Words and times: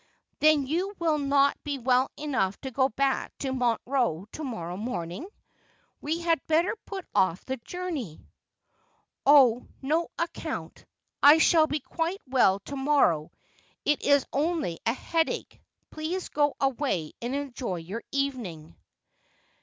'Then 0.39 0.65
you 0.65 0.95
will 0.97 1.19
not 1.19 1.63
be 1.63 1.77
well 1.77 2.09
enough 2.17 2.59
to 2.61 2.71
go 2.71 2.89
back 2.89 3.37
to 3.37 3.51
Montreux 3.53 4.25
to 4.31 4.43
morrow 4.43 4.75
morning? 4.75 5.27
We 6.01 6.21
had 6.21 6.41
better 6.47 6.75
put 6.87 7.05
ofE 7.13 7.45
the 7.45 7.57
journey.'' 7.57 8.25
On 9.27 9.71
no 9.83 10.07
account. 10.17 10.85
I 11.21 11.37
shall 11.37 11.67
be 11.67 11.81
quite 11.81 12.19
well 12.25 12.59
to 12.61 12.75
morrow. 12.75 13.31
It 13.85 14.01
is 14.01 14.25
only 14.33 14.79
a 14.87 14.93
headache. 14.93 15.61
Please 15.91 16.29
go 16.29 16.55
away 16.59 17.11
and 17.21 17.35
enjoy 17.35 17.75
your 17.75 18.01
evening.' 18.11 18.75